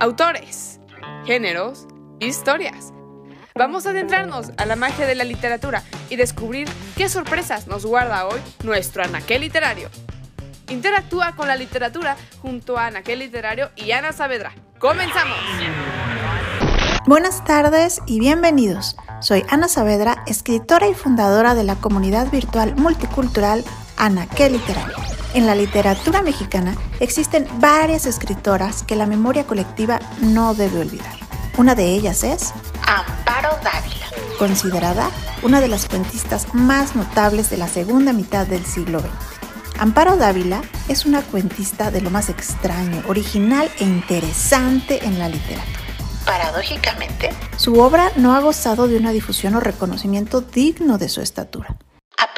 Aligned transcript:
autores, 0.00 0.80
géneros, 1.24 1.86
historias. 2.20 2.92
Vamos 3.54 3.86
a 3.86 3.90
adentrarnos 3.90 4.52
a 4.56 4.66
la 4.66 4.76
magia 4.76 5.06
de 5.06 5.14
la 5.14 5.24
literatura 5.24 5.82
y 6.10 6.16
descubrir 6.16 6.68
qué 6.96 7.08
sorpresas 7.08 7.66
nos 7.66 7.84
guarda 7.84 8.26
hoy 8.26 8.40
nuestro 8.62 9.02
anaquel 9.02 9.40
literario. 9.40 9.88
Interactúa 10.68 11.34
con 11.34 11.48
la 11.48 11.56
literatura 11.56 12.16
junto 12.40 12.78
a 12.78 12.86
anaquel 12.86 13.18
literario 13.20 13.70
y 13.74 13.90
Ana 13.90 14.12
Saavedra. 14.12 14.52
¡Comenzamos! 14.78 15.38
Buenas 17.06 17.42
tardes 17.44 18.00
y 18.06 18.20
bienvenidos. 18.20 18.96
Soy 19.20 19.44
Ana 19.48 19.66
Saavedra, 19.66 20.22
escritora 20.26 20.88
y 20.88 20.94
fundadora 20.94 21.54
de 21.54 21.64
la 21.64 21.76
comunidad 21.76 22.30
virtual 22.30 22.76
multicultural 22.76 23.64
Anaquel 23.96 24.52
Literario. 24.52 25.07
En 25.34 25.46
la 25.46 25.54
literatura 25.54 26.22
mexicana 26.22 26.74
existen 27.00 27.46
varias 27.60 28.06
escritoras 28.06 28.82
que 28.82 28.96
la 28.96 29.06
memoria 29.06 29.46
colectiva 29.46 30.00
no 30.20 30.54
debe 30.54 30.80
olvidar. 30.80 31.16
Una 31.58 31.74
de 31.74 31.86
ellas 31.86 32.24
es 32.24 32.54
Amparo 32.86 33.50
Dávila, 33.62 34.06
considerada 34.38 35.10
una 35.42 35.60
de 35.60 35.68
las 35.68 35.86
cuentistas 35.86 36.54
más 36.54 36.96
notables 36.96 37.50
de 37.50 37.58
la 37.58 37.68
segunda 37.68 38.12
mitad 38.12 38.46
del 38.46 38.64
siglo 38.64 39.00
XX. 39.00 39.10
Amparo 39.78 40.16
Dávila 40.16 40.62
es 40.88 41.04
una 41.04 41.22
cuentista 41.22 41.90
de 41.90 42.00
lo 42.00 42.10
más 42.10 42.30
extraño, 42.30 43.02
original 43.06 43.70
e 43.78 43.84
interesante 43.84 45.04
en 45.04 45.18
la 45.18 45.28
literatura. 45.28 45.78
Paradójicamente, 46.24 47.30
su 47.56 47.78
obra 47.80 48.12
no 48.16 48.34
ha 48.34 48.40
gozado 48.40 48.88
de 48.88 48.96
una 48.96 49.12
difusión 49.12 49.54
o 49.54 49.60
reconocimiento 49.60 50.40
digno 50.40 50.98
de 50.98 51.08
su 51.08 51.20
estatura. 51.20 51.76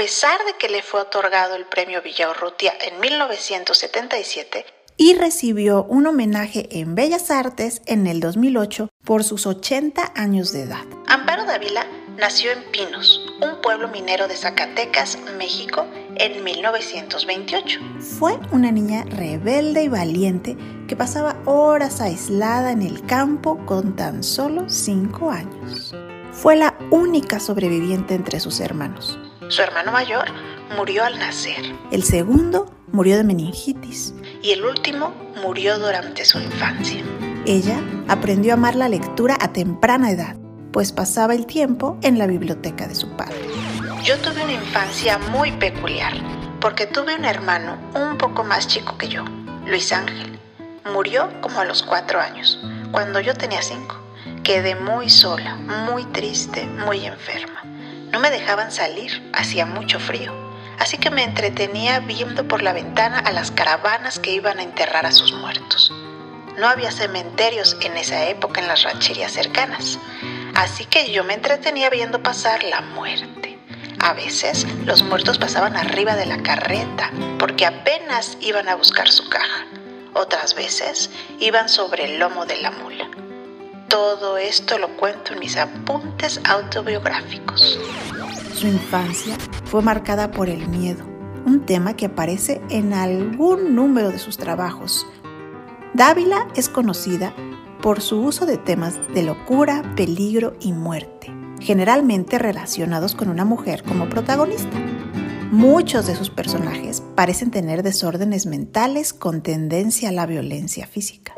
A 0.01 0.03
pesar 0.03 0.39
de 0.47 0.55
que 0.55 0.71
le 0.71 0.81
fue 0.81 1.03
otorgado 1.03 1.57
el 1.57 1.67
premio 1.67 2.01
Villaurrutia 2.01 2.73
en 2.81 3.01
1977 3.01 4.65
y 4.97 5.13
recibió 5.13 5.85
un 5.85 6.07
homenaje 6.07 6.67
en 6.81 6.95
Bellas 6.95 7.31
Artes 7.31 7.83
en 7.85 8.07
el 8.07 8.21
2008 8.21 8.89
por 9.05 9.25
sus 9.25 9.47
80 9.47 10.15
años 10.17 10.53
de 10.53 10.63
edad. 10.63 10.87
Amparo 11.07 11.45
Dávila 11.45 11.87
nació 12.17 12.51
en 12.51 12.63
Pinos, 12.73 13.31
un 13.43 13.61
pueblo 13.61 13.89
minero 13.89 14.27
de 14.27 14.39
Zacatecas, 14.39 15.19
México, 15.37 15.87
en 16.17 16.43
1928. 16.45 17.81
Fue 18.19 18.39
una 18.53 18.73
niña 18.73 19.05
rebelde 19.05 19.83
y 19.83 19.89
valiente 19.89 20.57
que 20.89 20.97
pasaba 20.97 21.37
horas 21.45 22.01
aislada 22.01 22.73
en 22.73 22.81
el 22.81 23.05
campo 23.05 23.67
con 23.67 23.97
tan 23.97 24.25
solo 24.25 24.67
5 24.67 25.31
años. 25.31 25.95
Fue 26.33 26.57
la 26.57 26.79
única 26.91 27.39
sobreviviente 27.39 28.15
entre 28.15 28.41
sus 28.41 28.61
hermanos. 28.61 29.19
Su 29.51 29.63
hermano 29.63 29.91
mayor 29.91 30.27
murió 30.77 31.05
al 31.05 31.19
nacer. 31.19 31.75
El 31.91 32.05
segundo 32.05 32.73
murió 32.93 33.17
de 33.17 33.25
meningitis. 33.25 34.15
Y 34.43 34.53
el 34.53 34.65
último 34.65 35.13
murió 35.43 35.77
durante 35.77 36.25
su 36.25 36.39
infancia. 36.39 37.03
Ella 37.47 37.81
aprendió 38.07 38.53
a 38.53 38.55
amar 38.55 38.77
la 38.77 38.89
lectura 38.89 39.37
a 39.41 39.53
temprana 39.53 40.13
edad, 40.13 40.37
pues 40.73 40.93
pasaba 40.93 41.35
el 41.35 41.47
tiempo 41.47 41.99
en 42.03 42.17
la 42.17 42.29
biblioteca 42.29 42.87
de 42.87 42.95
su 42.95 43.09
padre. 43.17 43.35
Yo 44.05 44.17
tuve 44.19 44.41
una 44.45 44.53
infancia 44.53 45.19
muy 45.19 45.51
peculiar, 45.51 46.13
porque 46.61 46.87
tuve 46.87 47.17
un 47.17 47.25
hermano 47.25 47.77
un 47.97 48.19
poco 48.19 48.45
más 48.45 48.69
chico 48.69 48.97
que 48.99 49.09
yo, 49.09 49.25
Luis 49.67 49.93
Ángel. 49.93 50.39
Murió 50.93 51.29
como 51.41 51.59
a 51.59 51.65
los 51.65 51.83
cuatro 51.83 52.21
años, 52.21 52.57
cuando 52.93 53.19
yo 53.19 53.35
tenía 53.35 53.63
cinco. 53.63 53.97
Quedé 54.45 54.77
muy 54.77 55.11
sola, 55.11 55.57
muy 55.57 56.05
triste, 56.05 56.67
muy 56.87 57.05
enferma. 57.05 57.60
No 58.13 58.19
me 58.19 58.31
dejaban 58.31 58.73
salir, 58.73 59.31
hacía 59.33 59.67
mucho 59.67 60.01
frío, 60.01 60.33
así 60.79 60.99
que 60.99 61.11
me 61.11 61.23
entretenía 61.23 62.01
viendo 62.01 62.47
por 62.49 62.63
la 62.63 62.73
ventana 62.73 63.21
a 63.21 63.31
las 63.31 63.53
caravanas 63.53 64.19
que 64.19 64.33
iban 64.33 64.59
a 64.59 64.65
enterrar 64.65 65.07
a 65.07 65.13
sus 65.13 65.33
muertos. 65.33 65.93
No 66.59 66.67
había 66.67 66.91
cementerios 66.91 67.77
en 67.83 67.97
esa 67.97 68.29
época 68.29 68.61
en 68.61 68.67
las 68.67 68.83
rancherías 68.83 69.33
cercanas, 69.33 69.99
así 70.57 70.87
que 70.87 71.13
yo 71.13 71.23
me 71.23 71.35
entretenía 71.35 71.89
viendo 71.89 72.21
pasar 72.23 72.65
la 72.65 72.81
muerte. 72.81 73.59
A 74.01 74.15
veces 74.15 74.67
los 74.85 75.03
muertos 75.03 75.39
pasaban 75.39 75.77
arriba 75.77 76.17
de 76.17 76.27
la 76.27 76.43
carreta 76.43 77.13
porque 77.39 77.65
apenas 77.65 78.39
iban 78.41 78.69
a 78.69 78.75
buscar 78.75 79.09
su 79.09 79.29
caja. 79.29 79.67
Otras 80.15 80.55
veces 80.55 81.11
iban 81.39 81.69
sobre 81.69 82.07
el 82.07 82.19
lomo 82.19 82.45
de 82.45 82.57
la 82.57 82.73
mula. 82.73 83.09
Todo 83.91 84.39
esto 84.39 84.79
lo 84.79 84.97
cuento 84.97 85.33
en 85.33 85.41
mis 85.41 85.57
apuntes 85.57 86.41
autobiográficos. 86.45 87.77
Su 88.55 88.69
infancia 88.69 89.37
fue 89.65 89.83
marcada 89.83 90.31
por 90.31 90.49
el 90.49 90.69
miedo, 90.69 91.05
un 91.45 91.67
tema 91.67 91.97
que 91.97 92.07
aparece 92.07 92.61
en 92.71 92.93
algún 92.93 93.75
número 93.75 94.13
de 94.13 94.21
sus 94.21 94.39
trabajos. 94.39 95.09
Dávila 95.93 96.47
es 96.55 96.69
conocida 96.69 97.35
por 97.83 98.01
su 98.01 98.21
uso 98.21 98.47
de 98.47 98.59
temas 98.59 98.97
de 99.13 99.25
locura, 99.25 99.83
peligro 99.97 100.55
y 100.61 100.73
muerte, 100.73 101.35
generalmente 101.59 102.39
relacionados 102.39 103.17
con 103.17 103.29
una 103.29 103.45
mujer 103.45 103.83
como 103.83 104.09
protagonista. 104.09 104.79
Muchos 105.51 106.07
de 106.07 106.15
sus 106.15 106.31
personajes 106.31 107.03
parecen 107.17 107.51
tener 107.51 107.83
desórdenes 107.83 108.47
mentales 108.47 109.13
con 109.13 109.43
tendencia 109.43 110.11
a 110.11 110.13
la 110.13 110.27
violencia 110.27 110.87
física. 110.87 111.35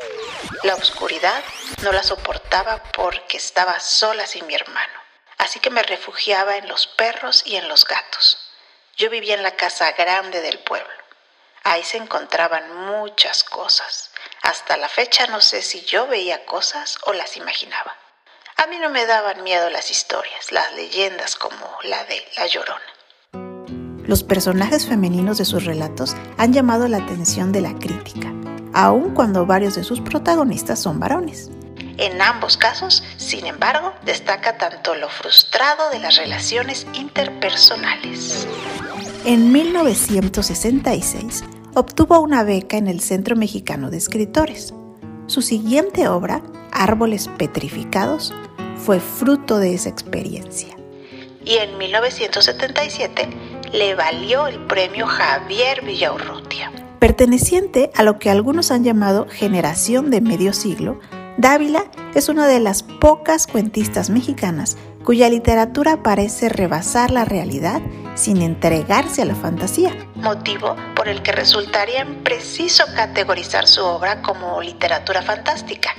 La 0.63 0.75
oscuridad 0.75 1.43
no 1.81 1.91
la 1.91 2.03
soportaba 2.03 2.81
porque 2.93 3.37
estaba 3.37 3.79
sola 3.79 4.25
sin 4.25 4.47
mi 4.47 4.55
hermano, 4.55 4.93
así 5.37 5.59
que 5.59 5.69
me 5.69 5.83
refugiaba 5.83 6.57
en 6.57 6.67
los 6.67 6.87
perros 6.87 7.43
y 7.45 7.55
en 7.55 7.67
los 7.67 7.85
gatos. 7.85 8.51
Yo 8.97 9.09
vivía 9.09 9.35
en 9.35 9.43
la 9.43 9.55
casa 9.55 9.91
grande 9.91 10.41
del 10.41 10.59
pueblo. 10.59 10.93
Ahí 11.63 11.83
se 11.83 11.97
encontraban 11.97 12.75
muchas 12.75 13.43
cosas. 13.43 14.11
Hasta 14.41 14.77
la 14.77 14.89
fecha 14.89 15.27
no 15.27 15.39
sé 15.39 15.61
si 15.61 15.83
yo 15.85 16.07
veía 16.07 16.45
cosas 16.45 16.99
o 17.05 17.13
las 17.13 17.37
imaginaba. 17.37 17.95
A 18.57 18.67
mí 18.67 18.77
no 18.79 18.89
me 18.89 19.05
daban 19.05 19.43
miedo 19.43 19.69
las 19.69 19.89
historias, 19.89 20.51
las 20.51 20.73
leyendas 20.73 21.35
como 21.35 21.77
la 21.83 22.03
de 22.05 22.25
La 22.37 22.47
Llorona. 22.47 22.81
Los 24.05 24.21
personajes 24.23 24.85
femeninos 24.85 25.37
de 25.37 25.45
sus 25.45 25.63
relatos 25.63 26.15
han 26.37 26.51
llamado 26.51 26.89
la 26.89 26.97
atención 26.97 27.53
de 27.53 27.61
la 27.61 27.73
crítica, 27.75 28.32
aun 28.73 29.13
cuando 29.13 29.45
varios 29.45 29.75
de 29.75 29.83
sus 29.83 30.01
protagonistas 30.01 30.79
son 30.79 30.99
varones. 30.99 31.49
En 31.97 32.21
ambos 32.21 32.57
casos, 32.57 33.03
sin 33.17 33.45
embargo, 33.45 33.93
destaca 34.03 34.57
tanto 34.57 34.95
lo 34.95 35.09
frustrado 35.09 35.89
de 35.91 35.99
las 35.99 36.17
relaciones 36.17 36.87
interpersonales. 36.93 38.47
En 39.25 39.51
1966 39.51 41.43
obtuvo 41.75 42.19
una 42.19 42.43
beca 42.43 42.77
en 42.77 42.87
el 42.87 42.99
Centro 42.99 43.35
Mexicano 43.35 43.89
de 43.89 43.97
Escritores. 43.97 44.73
Su 45.27 45.41
siguiente 45.41 46.07
obra, 46.07 46.41
Árboles 46.71 47.29
Petrificados, 47.37 48.33
fue 48.75 48.99
fruto 48.99 49.59
de 49.59 49.73
esa 49.75 49.89
experiencia. 49.89 50.75
Y 51.45 51.57
en 51.57 51.77
1977 51.77 53.29
le 53.71 53.95
valió 53.95 54.47
el 54.47 54.59
premio 54.65 55.05
Javier 55.07 55.83
Villaurrutia. 55.83 56.71
Perteneciente 57.03 57.91
a 57.95 58.03
lo 58.03 58.17
que 58.17 58.29
algunos 58.29 58.71
han 58.71 58.85
llamado 58.85 59.27
generación 59.29 60.09
de 60.09 60.21
medio 60.21 60.53
siglo, 60.53 61.01
Dávila 61.35 61.83
es 62.15 62.29
una 62.29 62.47
de 62.47 62.61
las 62.61 62.81
pocas 62.81 63.45
cuentistas 63.45 64.09
mexicanas 64.09 64.77
cuya 65.03 65.27
literatura 65.27 66.01
parece 66.01 66.47
rebasar 66.47 67.11
la 67.11 67.25
realidad 67.25 67.81
sin 68.15 68.41
entregarse 68.41 69.21
a 69.21 69.25
la 69.25 69.35
fantasía, 69.35 69.91
motivo 70.15 70.77
por 70.95 71.09
el 71.09 71.21
que 71.21 71.33
resultaría 71.33 72.03
impreciso 72.03 72.85
categorizar 72.95 73.67
su 73.67 73.83
obra 73.83 74.21
como 74.21 74.61
literatura 74.61 75.21
fantástica, 75.21 75.89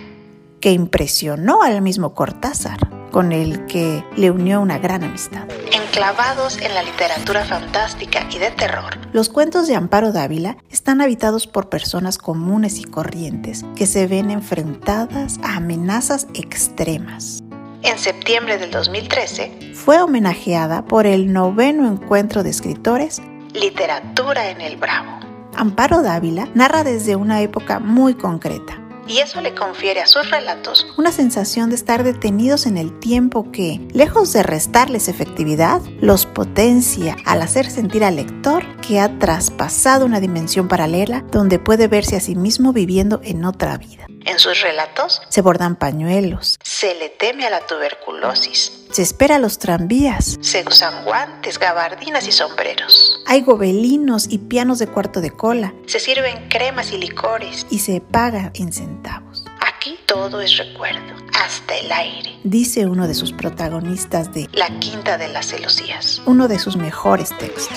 que 0.59 0.73
impresionó 0.73 1.63
al 1.63 1.83
mismo 1.83 2.15
Cortázar 2.15 2.79
con 3.11 3.33
el 3.33 3.67
que 3.67 4.03
le 4.17 4.31
unió 4.31 4.59
una 4.63 4.79
gran 4.79 5.05
amistad. 5.05 5.47
Enclavados 5.71 6.57
en 6.63 6.73
la 6.73 6.83
literatura 6.83 7.45
fantástica 7.45 8.27
y 8.35 8.39
de 8.39 8.51
terror, 8.53 9.04
los 9.15 9.29
cuentos 9.29 9.69
de 9.69 9.77
Amparo 9.77 10.11
Dávila 10.11 10.57
están 10.73 11.01
habitados 11.01 11.47
por 11.47 11.69
personas 11.69 12.19
comunes 12.19 12.81
y 12.81 12.85
corrientes 12.85 13.65
que 13.77 13.87
se 13.87 14.09
ven 14.09 14.29
enfrentadas 14.29 15.39
a 15.45 15.59
amenazas 15.59 16.27
extremas. 16.35 17.45
En 17.83 17.97
septiembre 17.97 18.59
del 18.59 18.73
2013 18.73 19.73
fue 19.73 20.03
homenajeada 20.03 20.85
por 20.85 21.07
el 21.07 21.33
noveno 21.33 21.87
encuentro 21.87 22.43
de 22.43 22.51
escritores 22.51 23.23
Literatura 23.53 24.51
en 24.51 24.61
el 24.61 24.77
Bravo. 24.77 25.21
Amparo 25.55 26.03
Dávila 26.03 26.49
narra 26.55 26.83
desde 26.83 27.15
una 27.15 27.41
época 27.41 27.79
muy 27.79 28.15
concreta, 28.15 28.84
y 29.07 29.19
eso 29.19 29.41
le 29.41 29.55
confiere 29.55 30.01
a 30.01 30.07
sus 30.07 30.31
relatos 30.31 30.87
una 30.97 31.13
sensación 31.13 31.71
de 31.71 31.77
estar 31.77 32.05
detenidos 32.05 32.67
en 32.67 32.79
el 32.79 32.99
tiempo 32.99 33.51
que, 33.53 33.81
lejos 33.93 34.33
de 34.33 34.43
restarles 34.43 35.09
efectividad, 35.09 35.81
los 36.01 36.27
potencia 36.27 37.17
al 37.25 37.43
hacer 37.43 37.71
sentir 37.71 38.05
al 38.05 38.17
lector 38.17 38.65
que 38.81 39.01
ha 39.01 39.19
traspasado 39.19 40.07
una 40.07 40.21
dimensión 40.21 40.69
paralela 40.69 41.25
donde 41.31 41.59
puede 41.59 41.89
verse 41.89 42.17
a 42.17 42.21
sí 42.21 42.35
mismo 42.35 42.73
viviendo 42.73 43.21
en 43.23 43.45
otra 43.45 43.77
vida. 43.77 44.07
En 44.27 44.39
sus 44.39 44.63
relatos 44.63 45.21
se 45.29 45.43
bordan 45.43 45.77
pañuelos, 45.77 46.59
se 46.63 46.95
le 46.95 47.11
teme 47.11 47.47
a 47.47 47.51
la 47.51 47.61
tuberculosis, 47.67 48.87
se 48.91 49.03
espera 49.03 49.37
a 49.37 49.39
los 49.39 49.59
tranvías, 49.59 50.39
se 50.41 50.65
usan 50.67 51.05
guantes, 51.05 51.59
gabardinas 51.59 52.27
y 52.27 52.33
sombreros. 52.33 53.14
Hay 53.27 53.41
gobelinos 53.41 54.27
y 54.29 54.39
pianos 54.39 54.79
de 54.79 54.87
cuarto 54.87 55.21
de 55.21 55.31
cola, 55.31 55.75
se 55.87 55.99
sirven 55.99 56.49
cremas 56.51 56.93
y 56.93 56.99
licores 56.99 57.67
y 57.71 57.79
se 57.79 58.01
paga 58.01 58.51
en 58.55 58.73
centavos. 58.73 59.45
Aquí 59.61 59.99
todo 60.07 60.43
es 60.43 60.59
recuerdo, 60.59 61.15
hasta 61.33 61.75
el 61.77 61.91
aire, 61.91 62.39
dice 62.45 62.87
uno 62.87 63.09
de 63.09 63.15
sus 63.15 63.33
protagonistas 63.33 64.33
de 64.35 64.49
La 64.53 64.69
Quinta 64.79 65.17
de 65.17 65.29
las 65.29 65.47
Celosías, 65.47 66.21
uno 66.27 66.49
de 66.49 66.59
sus 66.59 66.77
mejores 66.77 67.31
textos. 67.39 67.71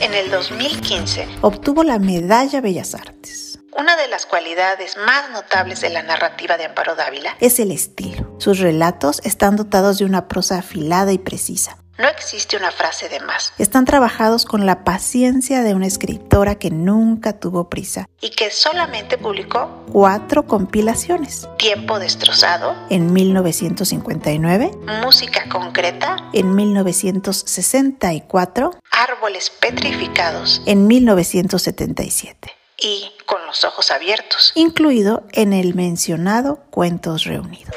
En 0.00 0.12
el 0.12 0.30
2015 0.30 1.28
obtuvo 1.40 1.84
la 1.84 2.00
Medalla 2.00 2.60
Bellas 2.60 2.94
Artes. 2.94 3.60
Una 3.78 3.96
de 3.96 4.08
las 4.08 4.26
cualidades 4.26 4.96
más 5.06 5.30
notables 5.30 5.80
de 5.80 5.90
la 5.90 6.02
narrativa 6.02 6.56
de 6.56 6.64
Amparo 6.64 6.96
Dávila 6.96 7.36
es 7.38 7.60
el 7.60 7.70
estilo. 7.70 8.34
Sus 8.38 8.58
relatos 8.58 9.20
están 9.24 9.54
dotados 9.54 9.98
de 9.98 10.04
una 10.04 10.26
prosa 10.26 10.58
afilada 10.58 11.12
y 11.12 11.18
precisa, 11.18 11.78
no 12.00 12.08
existe 12.08 12.56
una 12.56 12.70
frase 12.70 13.08
de 13.08 13.18
más. 13.20 13.52
Están 13.58 13.84
trabajados 13.84 14.46
con 14.46 14.66
la 14.66 14.84
paciencia 14.84 15.62
de 15.62 15.74
una 15.74 15.86
escritora 15.86 16.54
que 16.54 16.70
nunca 16.70 17.32
tuvo 17.34 17.68
prisa. 17.68 18.08
Y 18.20 18.30
que 18.30 18.50
solamente 18.50 19.18
publicó 19.18 19.84
cuatro 19.92 20.46
compilaciones. 20.46 21.48
Tiempo 21.58 21.98
destrozado. 21.98 22.74
En 22.88 23.12
1959, 23.12 24.70
Música 25.04 25.48
concreta. 25.48 26.16
En 26.32 26.54
1964, 26.54 28.70
Árboles 28.90 29.50
petrificados. 29.50 30.62
En 30.66 30.86
1977 30.86 32.52
y 32.82 33.12
Con 33.26 33.44
los 33.46 33.64
ojos 33.64 33.90
abiertos, 33.90 34.52
incluido 34.54 35.24
en 35.32 35.52
el 35.52 35.74
mencionado 35.74 36.60
Cuentos 36.70 37.24
Reunidos. 37.24 37.74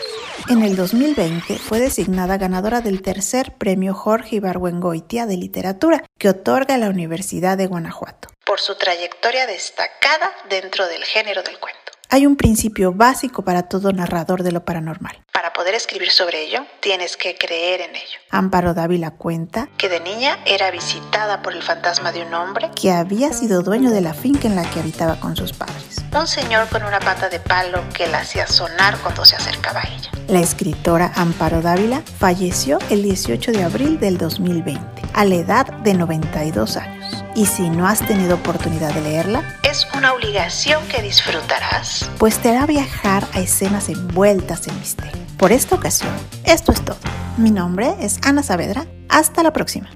En 0.49 0.61
el 0.61 0.75
2020 0.75 1.57
fue 1.57 1.79
designada 1.79 2.37
ganadora 2.37 2.81
del 2.81 3.01
tercer 3.01 3.53
premio 3.57 3.93
Jorge 3.93 4.35
Ibargüengoitia 4.35 5.25
de 5.25 5.37
Literatura 5.37 6.03
que 6.19 6.29
otorga 6.29 6.77
la 6.77 6.89
Universidad 6.89 7.57
de 7.57 7.67
Guanajuato, 7.67 8.27
por 8.45 8.59
su 8.59 8.75
trayectoria 8.75 9.47
destacada 9.47 10.33
dentro 10.49 10.85
del 10.87 11.05
género 11.05 11.43
del 11.43 11.57
cuento. 11.59 11.82
Hay 12.13 12.27
un 12.27 12.35
principio 12.35 12.93
básico 12.93 13.41
para 13.41 13.63
todo 13.63 13.91
narrador 13.91 14.43
de 14.43 14.51
lo 14.51 14.63
paranormal. 14.63 15.17
Para 15.33 15.51
poder 15.51 15.73
escribir 15.73 16.11
sobre 16.11 16.43
ello, 16.43 16.59
tienes 16.79 17.17
que 17.17 17.35
creer 17.35 17.81
en 17.81 17.89
ello. 17.95 18.19
Amparo 18.29 18.75
Dávila 18.75 19.09
cuenta 19.09 19.67
que 19.79 19.89
de 19.89 19.99
niña 19.99 20.37
era 20.45 20.69
visitada 20.69 21.41
por 21.41 21.53
el 21.53 21.63
fantasma 21.63 22.11
de 22.11 22.23
un 22.23 22.31
hombre 22.35 22.69
que 22.79 22.91
había 22.91 23.33
sido 23.33 23.63
dueño 23.63 23.89
de 23.89 24.01
la 24.01 24.13
finca 24.13 24.47
en 24.47 24.55
la 24.55 24.61
que 24.61 24.81
habitaba 24.81 25.19
con 25.19 25.35
sus 25.35 25.53
padres. 25.53 26.05
Un 26.15 26.27
señor 26.27 26.69
con 26.69 26.83
una 26.83 26.99
pata 26.99 27.29
de 27.29 27.39
palo 27.39 27.83
que 27.95 28.05
la 28.05 28.19
hacía 28.19 28.45
sonar 28.45 28.95
cuando 28.99 29.25
se 29.25 29.35
acercaba 29.35 29.79
a 29.79 29.87
ella. 29.87 30.11
La 30.27 30.39
escritora 30.39 31.11
Amparo 31.15 31.63
Dávila 31.63 32.03
falleció 32.19 32.77
el 32.91 33.01
18 33.01 33.53
de 33.53 33.63
abril 33.63 33.99
del 33.99 34.19
2020, 34.19 35.01
a 35.15 35.25
la 35.25 35.33
edad 35.33 35.65
de 35.65 35.95
92 35.95 36.77
años 36.77 37.02
y 37.35 37.45
si 37.45 37.69
no 37.69 37.87
has 37.87 38.05
tenido 38.05 38.35
oportunidad 38.35 38.93
de 38.93 39.01
leerla, 39.01 39.59
es 39.63 39.87
una 39.95 40.13
obligación 40.13 40.87
que 40.87 41.01
disfrutarás, 41.01 42.09
pues 42.17 42.39
te 42.39 42.49
hará 42.49 42.65
viajar 42.65 43.27
a 43.33 43.39
escenas 43.39 43.89
envueltas 43.89 44.67
en 44.67 44.79
misterio. 44.79 45.23
Por 45.37 45.51
esta 45.51 45.75
ocasión, 45.75 46.13
esto 46.45 46.71
es 46.71 46.83
todo. 46.83 46.97
Mi 47.37 47.51
nombre 47.51 47.95
es 47.99 48.19
Ana 48.23 48.43
Saavedra. 48.43 48.85
Hasta 49.09 49.43
la 49.43 49.51
próxima. 49.51 49.89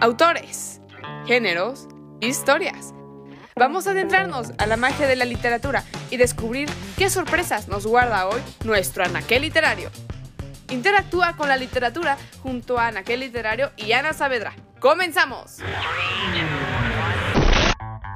Autores, 0.00 0.80
géneros, 1.26 1.88
historias. 2.20 2.94
Vamos 3.56 3.86
a 3.86 3.90
adentrarnos 3.90 4.52
a 4.58 4.66
la 4.66 4.76
magia 4.76 5.06
de 5.06 5.16
la 5.16 5.24
literatura 5.24 5.84
y 6.10 6.16
descubrir 6.16 6.70
qué 6.96 7.10
sorpresas 7.10 7.68
nos 7.68 7.86
guarda 7.86 8.26
hoy 8.26 8.40
nuestro 8.64 9.04
anaquel 9.04 9.42
literario. 9.42 9.90
Interactúa 10.70 11.36
con 11.36 11.48
la 11.48 11.56
literatura 11.56 12.16
junto 12.42 12.78
a 12.78 12.86
Anaquel 12.86 13.20
Literario 13.20 13.72
y 13.76 13.92
Ana 13.92 14.12
Saavedra. 14.12 14.54
¡Comenzamos! 14.80 15.58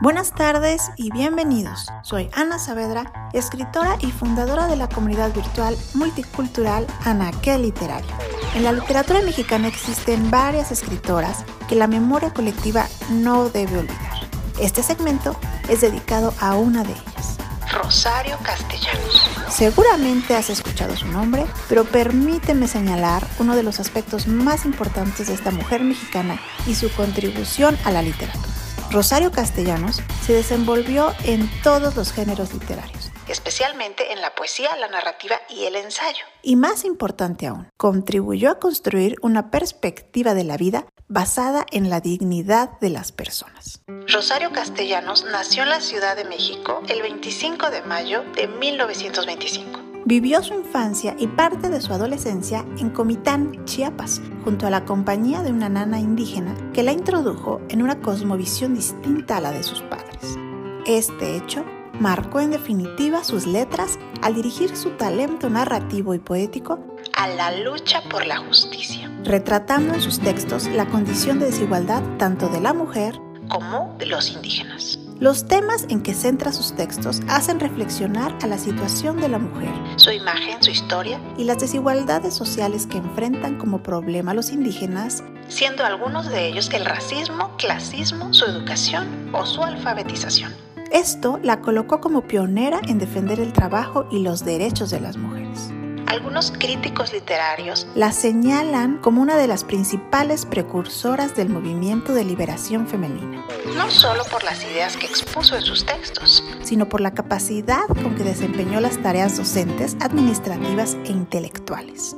Buenas 0.00 0.34
tardes 0.34 0.90
y 0.96 1.10
bienvenidos. 1.12 1.88
Soy 2.02 2.30
Ana 2.34 2.58
Saavedra, 2.58 3.30
escritora 3.34 3.96
y 4.00 4.10
fundadora 4.10 4.66
de 4.66 4.76
la 4.76 4.88
comunidad 4.88 5.32
virtual 5.34 5.76
multicultural 5.92 6.86
Anaquel 7.04 7.62
Literario. 7.62 8.10
En 8.54 8.64
la 8.64 8.72
literatura 8.72 9.20
mexicana 9.20 9.68
existen 9.68 10.30
varias 10.30 10.72
escritoras 10.72 11.44
que 11.68 11.74
la 11.74 11.86
memoria 11.86 12.32
colectiva 12.32 12.86
no 13.10 13.50
debe 13.50 13.80
olvidar. 13.80 14.20
Este 14.58 14.82
segmento 14.82 15.36
es 15.68 15.82
dedicado 15.82 16.32
a 16.40 16.54
una 16.54 16.82
de 16.82 16.92
ellas, 16.92 17.36
Rosario 17.70 18.38
Castellanos. 18.42 19.33
Seguramente 19.54 20.34
has 20.34 20.50
escuchado 20.50 20.96
su 20.96 21.06
nombre, 21.06 21.46
pero 21.68 21.84
permíteme 21.84 22.66
señalar 22.66 23.24
uno 23.38 23.54
de 23.54 23.62
los 23.62 23.78
aspectos 23.78 24.26
más 24.26 24.64
importantes 24.64 25.28
de 25.28 25.34
esta 25.34 25.52
mujer 25.52 25.80
mexicana 25.84 26.40
y 26.66 26.74
su 26.74 26.92
contribución 26.92 27.78
a 27.84 27.92
la 27.92 28.02
literatura. 28.02 28.48
Rosario 28.90 29.30
Castellanos 29.30 30.02
se 30.26 30.32
desenvolvió 30.32 31.12
en 31.22 31.48
todos 31.62 31.94
los 31.94 32.12
géneros 32.12 32.52
literarios, 32.52 33.12
especialmente 33.28 34.12
en 34.12 34.20
la 34.20 34.34
poesía, 34.34 34.74
la 34.76 34.88
narrativa 34.88 35.36
y 35.48 35.66
el 35.66 35.76
ensayo. 35.76 36.24
Y 36.42 36.56
más 36.56 36.84
importante 36.84 37.46
aún, 37.46 37.68
contribuyó 37.76 38.50
a 38.50 38.58
construir 38.58 39.14
una 39.22 39.52
perspectiva 39.52 40.34
de 40.34 40.42
la 40.42 40.56
vida 40.56 40.84
basada 41.14 41.64
en 41.70 41.90
la 41.90 42.00
dignidad 42.00 42.80
de 42.80 42.90
las 42.90 43.12
personas. 43.12 43.80
Rosario 44.12 44.50
Castellanos 44.50 45.24
nació 45.30 45.62
en 45.62 45.68
la 45.68 45.80
Ciudad 45.80 46.16
de 46.16 46.24
México 46.24 46.82
el 46.88 47.02
25 47.02 47.70
de 47.70 47.82
mayo 47.82 48.24
de 48.34 48.48
1925. 48.48 49.80
Vivió 50.06 50.42
su 50.42 50.54
infancia 50.54 51.14
y 51.16 51.28
parte 51.28 51.70
de 51.70 51.80
su 51.80 51.92
adolescencia 51.92 52.66
en 52.78 52.90
Comitán, 52.90 53.64
Chiapas, 53.64 54.20
junto 54.42 54.66
a 54.66 54.70
la 54.70 54.84
compañía 54.84 55.42
de 55.42 55.52
una 55.52 55.68
nana 55.68 56.00
indígena 56.00 56.52
que 56.72 56.82
la 56.82 56.90
introdujo 56.90 57.60
en 57.68 57.82
una 57.82 58.00
cosmovisión 58.00 58.74
distinta 58.74 59.36
a 59.36 59.40
la 59.40 59.52
de 59.52 59.62
sus 59.62 59.82
padres. 59.82 60.36
Este 60.84 61.36
hecho 61.36 61.64
marcó 62.00 62.40
en 62.40 62.50
definitiva 62.50 63.24
sus 63.24 63.46
letras 63.46 63.98
al 64.22 64.34
dirigir 64.34 64.76
su 64.76 64.90
talento 64.90 65.50
narrativo 65.50 66.14
y 66.14 66.18
poético 66.18 66.78
a 67.12 67.28
la 67.28 67.56
lucha 67.56 68.02
por 68.10 68.26
la 68.26 68.38
justicia, 68.38 69.10
retratando 69.24 69.94
en 69.94 70.00
sus 70.00 70.18
textos 70.20 70.66
la 70.68 70.86
condición 70.86 71.38
de 71.38 71.46
desigualdad 71.46 72.02
tanto 72.18 72.48
de 72.48 72.60
la 72.60 72.72
mujer 72.72 73.18
como 73.48 73.94
de 73.98 74.06
los 74.06 74.30
indígenas. 74.32 74.98
Los 75.20 75.46
temas 75.46 75.86
en 75.90 76.02
que 76.02 76.12
centra 76.12 76.52
sus 76.52 76.74
textos 76.74 77.20
hacen 77.28 77.60
reflexionar 77.60 78.36
a 78.42 78.48
la 78.48 78.58
situación 78.58 79.20
de 79.20 79.28
la 79.28 79.38
mujer, 79.38 79.70
su 79.96 80.10
imagen, 80.10 80.60
su 80.60 80.70
historia 80.70 81.20
y 81.38 81.44
las 81.44 81.58
desigualdades 81.58 82.34
sociales 82.34 82.88
que 82.88 82.98
enfrentan 82.98 83.56
como 83.56 83.82
problema 83.82 84.34
los 84.34 84.50
indígenas, 84.50 85.22
siendo 85.46 85.84
algunos 85.84 86.28
de 86.28 86.48
ellos 86.48 86.68
el 86.72 86.84
racismo, 86.84 87.56
clasismo, 87.58 88.34
su 88.34 88.44
educación 88.44 89.30
o 89.32 89.46
su 89.46 89.62
alfabetización. 89.62 90.52
Esto 90.90 91.40
la 91.42 91.60
colocó 91.60 92.00
como 92.00 92.22
pionera 92.22 92.80
en 92.86 92.98
defender 92.98 93.40
el 93.40 93.52
trabajo 93.52 94.06
y 94.10 94.20
los 94.20 94.44
derechos 94.44 94.90
de 94.90 95.00
las 95.00 95.16
mujeres. 95.16 95.72
Algunos 96.06 96.52
críticos 96.52 97.12
literarios 97.12 97.88
la 97.94 98.12
señalan 98.12 98.98
como 98.98 99.20
una 99.20 99.36
de 99.36 99.48
las 99.48 99.64
principales 99.64 100.46
precursoras 100.46 101.34
del 101.34 101.48
movimiento 101.48 102.14
de 102.14 102.24
liberación 102.24 102.86
femenina, 102.86 103.44
no 103.74 103.90
solo 103.90 104.22
por 104.30 104.44
las 104.44 104.62
ideas 104.64 104.96
que 104.96 105.06
expuso 105.06 105.56
en 105.56 105.62
sus 105.62 105.84
textos, 105.84 106.44
sino 106.62 106.88
por 106.88 107.00
la 107.00 107.14
capacidad 107.14 107.86
con 107.88 108.14
que 108.14 108.22
desempeñó 108.22 108.80
las 108.80 109.02
tareas 109.02 109.36
docentes, 109.36 109.96
administrativas 110.00 110.96
e 111.04 111.10
intelectuales. 111.10 112.14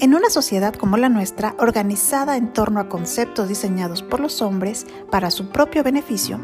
En 0.00 0.14
una 0.14 0.30
sociedad 0.30 0.74
como 0.74 0.96
la 0.96 1.08
nuestra, 1.08 1.54
organizada 1.58 2.36
en 2.36 2.52
torno 2.52 2.80
a 2.80 2.88
conceptos 2.88 3.48
diseñados 3.48 4.02
por 4.02 4.20
los 4.20 4.40
hombres 4.42 4.86
para 5.10 5.30
su 5.30 5.50
propio 5.50 5.82
beneficio, 5.82 6.40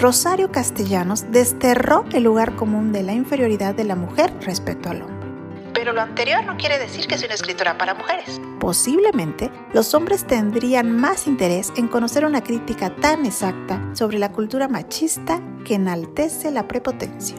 Rosario 0.00 0.50
Castellanos 0.50 1.30
desterró 1.30 2.06
el 2.14 2.22
lugar 2.22 2.56
común 2.56 2.90
de 2.90 3.02
la 3.02 3.12
inferioridad 3.12 3.74
de 3.74 3.84
la 3.84 3.96
mujer 3.96 4.32
respecto 4.40 4.88
al 4.88 5.02
hombre. 5.02 5.28
Pero 5.74 5.92
lo 5.92 6.00
anterior 6.00 6.42
no 6.42 6.56
quiere 6.56 6.78
decir 6.78 7.06
que 7.06 7.18
sea 7.18 7.26
una 7.26 7.34
escritora 7.34 7.76
para 7.76 7.92
mujeres. 7.92 8.40
Posiblemente 8.60 9.50
los 9.74 9.92
hombres 9.92 10.26
tendrían 10.26 10.90
más 10.90 11.26
interés 11.26 11.70
en 11.76 11.86
conocer 11.86 12.24
una 12.24 12.42
crítica 12.42 12.96
tan 12.96 13.26
exacta 13.26 13.90
sobre 13.92 14.18
la 14.18 14.32
cultura 14.32 14.68
machista 14.68 15.38
que 15.66 15.74
enaltece 15.74 16.50
la 16.50 16.66
prepotencia. 16.66 17.36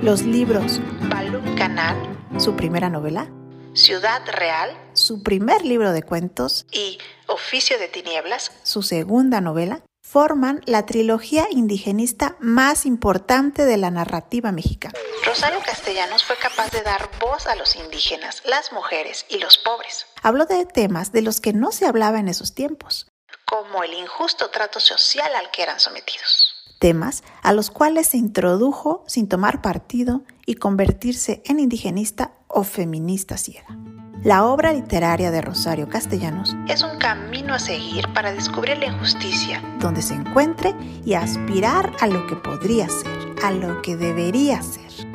Los 0.00 0.22
libros 0.22 0.80
Balloon 1.10 1.56
Canal, 1.56 1.96
su 2.36 2.54
primera 2.54 2.88
novela, 2.88 3.28
Ciudad 3.74 4.22
Real, 4.32 4.70
su 4.92 5.24
primer 5.24 5.64
libro 5.64 5.90
de 5.90 6.04
cuentos, 6.04 6.64
y 6.70 6.98
Oficio 7.26 7.76
de 7.76 7.88
Tinieblas, 7.88 8.52
su 8.62 8.82
segunda 8.82 9.40
novela, 9.40 9.82
forman 10.08 10.62
la 10.64 10.86
trilogía 10.86 11.48
indigenista 11.50 12.36
más 12.40 12.86
importante 12.86 13.66
de 13.66 13.76
la 13.76 13.90
narrativa 13.90 14.52
mexicana. 14.52 14.94
Rosario 15.26 15.60
Castellanos 15.62 16.24
fue 16.24 16.36
capaz 16.36 16.70
de 16.70 16.80
dar 16.80 17.10
voz 17.20 17.46
a 17.46 17.54
los 17.56 17.76
indígenas, 17.76 18.42
las 18.46 18.72
mujeres 18.72 19.26
y 19.28 19.38
los 19.38 19.58
pobres. 19.58 20.06
Habló 20.22 20.46
de 20.46 20.64
temas 20.64 21.12
de 21.12 21.20
los 21.20 21.42
que 21.42 21.52
no 21.52 21.72
se 21.72 21.84
hablaba 21.84 22.18
en 22.20 22.28
esos 22.28 22.54
tiempos, 22.54 23.06
como 23.44 23.84
el 23.84 23.92
injusto 23.92 24.48
trato 24.48 24.80
social 24.80 25.30
al 25.34 25.50
que 25.50 25.62
eran 25.62 25.78
sometidos. 25.78 26.54
Temas 26.78 27.22
a 27.42 27.52
los 27.52 27.70
cuales 27.70 28.06
se 28.06 28.16
introdujo 28.16 29.04
sin 29.06 29.28
tomar 29.28 29.60
partido 29.60 30.22
y 30.46 30.54
convertirse 30.54 31.42
en 31.44 31.60
indigenista 31.60 32.32
o 32.46 32.64
feminista 32.64 33.36
ciega. 33.36 33.76
La 34.24 34.44
obra 34.44 34.72
literaria 34.72 35.30
de 35.30 35.40
Rosario 35.40 35.88
Castellanos 35.88 36.56
es 36.66 36.82
un 36.82 36.98
camino 36.98 37.54
a 37.54 37.60
seguir 37.60 38.12
para 38.12 38.32
descubrir 38.32 38.76
la 38.78 38.86
injusticia, 38.86 39.62
donde 39.78 40.02
se 40.02 40.14
encuentre 40.14 40.74
y 41.04 41.14
aspirar 41.14 41.92
a 42.00 42.08
lo 42.08 42.26
que 42.26 42.34
podría 42.34 42.88
ser, 42.88 43.36
a 43.44 43.52
lo 43.52 43.80
que 43.80 43.96
debería 43.96 44.60
ser. 44.60 45.06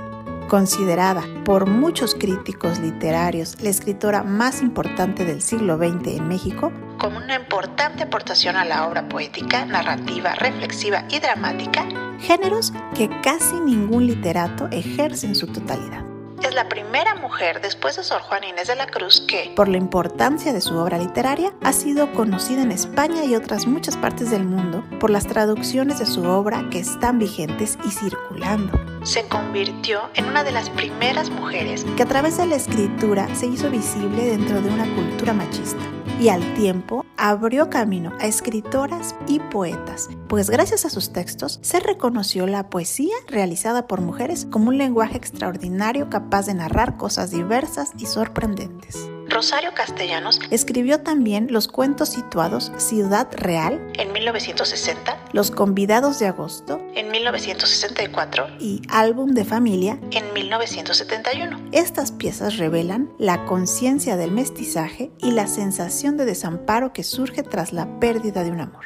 Considerada 0.47 1.21
por 1.43 1.67
muchos 1.67 2.15
críticos 2.15 2.79
literarios 2.79 3.61
la 3.61 3.69
escritora 3.69 4.23
más 4.23 4.61
importante 4.61 5.25
del 5.25 5.41
siglo 5.41 5.77
XX 5.77 6.19
en 6.19 6.27
México, 6.29 6.71
como 6.97 7.17
una 7.17 7.35
importante 7.35 8.03
aportación 8.03 8.55
a 8.55 8.63
la 8.63 8.87
obra 8.87 9.09
poética, 9.09 9.65
narrativa, 9.65 10.33
reflexiva 10.35 11.03
y 11.09 11.19
dramática, 11.19 11.85
géneros 12.19 12.71
que 12.95 13.09
casi 13.21 13.59
ningún 13.59 14.07
literato 14.07 14.69
ejerce 14.71 15.27
en 15.27 15.35
su 15.35 15.47
totalidad 15.47 16.12
es 16.53 16.55
la 16.55 16.69
primera 16.69 17.15
mujer 17.15 17.61
después 17.61 17.95
de 17.95 18.03
Sor 18.03 18.21
Juana 18.21 18.47
Inés 18.47 18.67
de 18.67 18.75
la 18.75 18.85
Cruz 18.85 19.25
que, 19.27 19.51
por 19.55 19.67
la 19.67 19.77
importancia 19.77 20.53
de 20.53 20.61
su 20.61 20.77
obra 20.77 20.99
literaria, 20.99 21.51
ha 21.63 21.73
sido 21.73 22.13
conocida 22.13 22.61
en 22.61 22.71
España 22.71 23.25
y 23.25 23.33
otras 23.33 23.65
muchas 23.65 23.97
partes 23.97 24.29
del 24.29 24.43
mundo 24.43 24.83
por 24.99 25.09
las 25.09 25.25
traducciones 25.25 25.97
de 25.97 26.05
su 26.05 26.23
obra 26.23 26.67
que 26.69 26.77
están 26.77 27.17
vigentes 27.17 27.79
y 27.83 27.89
circulando. 27.89 28.79
Se 29.03 29.27
convirtió 29.27 30.01
en 30.13 30.25
una 30.25 30.43
de 30.43 30.51
las 30.51 30.69
primeras 30.69 31.31
mujeres 31.31 31.85
que 31.97 32.03
a 32.03 32.07
través 32.07 32.37
de 32.37 32.45
la 32.45 32.55
escritura 32.55 33.33
se 33.33 33.47
hizo 33.47 33.71
visible 33.71 34.23
dentro 34.23 34.61
de 34.61 34.69
una 34.69 34.85
cultura 34.93 35.33
machista 35.33 35.83
y 36.19 36.29
al 36.29 36.53
tiempo 36.53 37.05
abrió 37.17 37.69
camino 37.69 38.11
a 38.19 38.27
escritoras 38.27 39.15
y 39.27 39.39
poetas, 39.39 40.09
pues 40.27 40.49
gracias 40.49 40.85
a 40.85 40.89
sus 40.89 41.13
textos 41.13 41.59
se 41.61 41.79
reconoció 41.79 42.47
la 42.47 42.69
poesía 42.69 43.15
realizada 43.27 43.87
por 43.87 44.01
mujeres 44.01 44.47
como 44.49 44.69
un 44.69 44.77
lenguaje 44.77 45.17
extraordinario 45.17 46.09
capaz 46.09 46.45
de 46.45 46.53
narrar 46.53 46.97
cosas 46.97 47.31
diversas 47.31 47.91
y 47.97 48.05
sorprendentes. 48.05 49.12
Rosario 49.33 49.73
Castellanos. 49.73 50.39
Escribió 50.51 51.01
también 51.01 51.47
los 51.49 51.67
cuentos 51.67 52.09
situados 52.09 52.71
Ciudad 52.77 53.27
Real. 53.31 53.81
En 53.97 54.11
1960, 54.11 55.17
Los 55.31 55.49
Convidados 55.49 56.19
de 56.19 56.27
Agosto. 56.27 56.79
En 56.93 57.09
1964 57.09 58.47
y 58.59 58.83
Álbum 58.89 59.31
de 59.31 59.43
Familia. 59.43 59.99
En 60.11 60.31
1971. 60.33 61.69
Estas 61.71 62.11
piezas 62.11 62.57
revelan 62.57 63.11
la 63.17 63.45
conciencia 63.45 64.17
del 64.17 64.29
mestizaje 64.29 65.11
y 65.17 65.31
la 65.31 65.47
sensación 65.47 66.15
de 66.15 66.25
desamparo 66.25 66.93
que 66.93 67.03
surge 67.03 67.41
tras 67.41 67.73
la 67.73 67.99
pérdida 67.99 68.43
de 68.43 68.51
un 68.51 68.61
amor. 68.61 68.85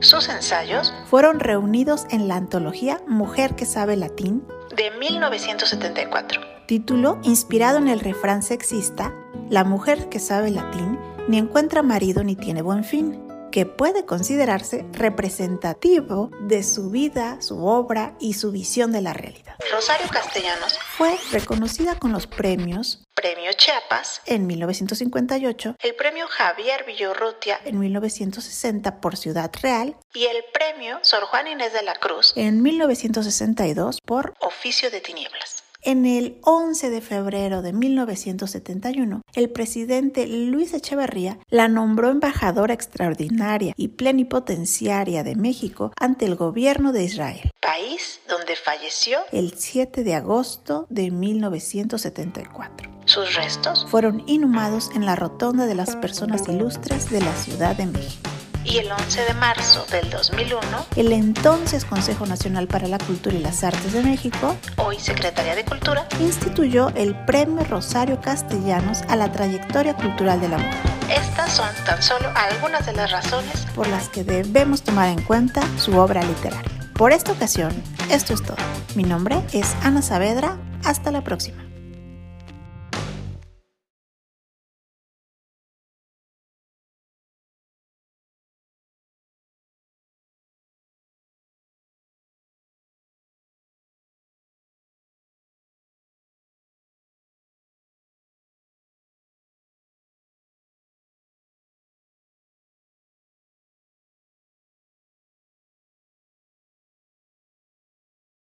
Sus 0.00 0.30
ensayos 0.30 0.92
fueron 1.10 1.38
reunidos 1.38 2.06
en 2.10 2.28
la 2.28 2.36
antología 2.36 3.02
Mujer 3.06 3.54
que 3.54 3.66
sabe 3.66 3.96
latín 3.96 4.42
de 4.74 4.90
1974, 4.92 6.40
título 6.66 7.18
inspirado 7.22 7.76
en 7.76 7.88
el 7.88 8.00
refrán 8.00 8.42
sexista 8.42 9.12
La 9.52 9.64
mujer 9.64 10.08
que 10.08 10.18
sabe 10.18 10.50
latín 10.50 10.98
ni 11.28 11.36
encuentra 11.36 11.82
marido 11.82 12.24
ni 12.24 12.36
tiene 12.36 12.62
buen 12.62 12.84
fin 12.84 13.22
que 13.50 13.66
puede 13.66 14.06
considerarse 14.06 14.86
representativo 14.92 16.30
de 16.40 16.62
su 16.62 16.88
vida, 16.88 17.36
su 17.42 17.66
obra 17.66 18.16
y 18.18 18.32
su 18.32 18.50
visión 18.50 18.92
de 18.92 19.02
la 19.02 19.12
realidad. 19.12 19.56
Rosario 19.70 20.08
Castellanos 20.10 20.78
fue 20.96 21.18
reconocida 21.32 21.98
con 21.98 22.12
los 22.12 22.26
premios 22.26 23.04
Premio 23.14 23.52
Chiapas 23.52 24.22
en 24.24 24.46
1958, 24.46 25.76
el 25.80 25.94
Premio 25.96 26.26
Javier 26.28 26.86
Villorrutia 26.86 27.60
en 27.66 27.78
1960 27.78 29.02
por 29.02 29.18
Ciudad 29.18 29.52
Real 29.60 29.96
y 30.14 30.24
el 30.24 30.42
Premio 30.54 30.98
Sor 31.02 31.24
Juan 31.24 31.46
Inés 31.46 31.74
de 31.74 31.82
la 31.82 31.94
Cruz 31.96 32.32
en 32.36 32.62
1962 32.62 34.00
por 34.00 34.32
Oficio 34.40 34.90
de 34.90 35.02
Tinieblas. 35.02 35.61
En 35.84 36.06
el 36.06 36.38
11 36.42 36.90
de 36.90 37.00
febrero 37.00 37.60
de 37.60 37.72
1971, 37.72 39.22
el 39.34 39.50
presidente 39.50 40.28
Luis 40.28 40.74
Echeverría 40.74 41.40
la 41.50 41.66
nombró 41.66 42.08
embajadora 42.08 42.72
extraordinaria 42.72 43.74
y 43.76 43.88
plenipotenciaria 43.88 45.24
de 45.24 45.34
México 45.34 45.92
ante 45.98 46.26
el 46.26 46.36
gobierno 46.36 46.92
de 46.92 47.02
Israel, 47.02 47.50
país 47.60 48.20
donde 48.28 48.54
falleció 48.54 49.18
el 49.32 49.54
7 49.56 50.04
de 50.04 50.14
agosto 50.14 50.86
de 50.88 51.10
1974. 51.10 52.88
Sus 53.04 53.34
restos 53.34 53.84
fueron 53.90 54.22
inhumados 54.28 54.88
en 54.94 55.04
la 55.04 55.16
Rotonda 55.16 55.66
de 55.66 55.74
las 55.74 55.96
Personas 55.96 56.46
Ilustres 56.46 57.10
de 57.10 57.22
la 57.22 57.34
Ciudad 57.34 57.74
de 57.74 57.86
México 57.86 58.30
y 58.64 58.78
el 58.78 58.90
11 58.90 59.24
de 59.24 59.34
marzo 59.34 59.86
del 59.90 60.08
2001, 60.10 60.60
el 60.96 61.12
entonces 61.12 61.84
Consejo 61.84 62.26
Nacional 62.26 62.66
para 62.66 62.88
la 62.88 62.98
Cultura 62.98 63.36
y 63.36 63.40
las 63.40 63.64
Artes 63.64 63.92
de 63.92 64.02
México, 64.02 64.56
hoy 64.76 64.98
Secretaría 64.98 65.54
de 65.54 65.64
Cultura, 65.64 66.06
instituyó 66.20 66.90
el 66.94 67.14
Premio 67.24 67.64
Rosario 67.64 68.20
Castellanos 68.20 69.02
a 69.08 69.16
la 69.16 69.32
trayectoria 69.32 69.94
cultural 69.96 70.40
de 70.40 70.48
la 70.48 70.58
mujer. 70.58 70.80
Estas 71.10 71.52
son 71.52 71.68
tan 71.84 72.02
solo 72.02 72.28
algunas 72.34 72.86
de 72.86 72.92
las 72.92 73.10
razones 73.10 73.66
por 73.74 73.88
las 73.88 74.08
que 74.08 74.24
debemos 74.24 74.82
tomar 74.82 75.08
en 75.08 75.22
cuenta 75.22 75.62
su 75.78 75.96
obra 75.96 76.22
literaria. 76.22 76.70
Por 76.94 77.12
esta 77.12 77.32
ocasión, 77.32 77.72
esto 78.10 78.34
es 78.34 78.42
todo. 78.42 78.56
Mi 78.94 79.02
nombre 79.02 79.40
es 79.52 79.74
Ana 79.82 80.02
Saavedra. 80.02 80.58
Hasta 80.84 81.10
la 81.10 81.22
próxima. 81.22 81.71